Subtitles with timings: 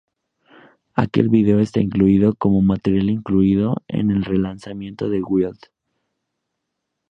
[0.95, 5.59] Aquel video está incluido como Material Incluido en el relanzamiento de 'Wild!